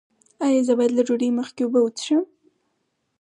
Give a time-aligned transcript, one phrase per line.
[0.45, 2.23] ایا زه باید له ډوډۍ مخکې اوبه وڅښم؟